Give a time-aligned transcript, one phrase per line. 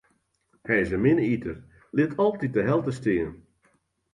[0.67, 1.57] Hy is in minne iter,
[1.95, 3.33] lit altyd de helte stean.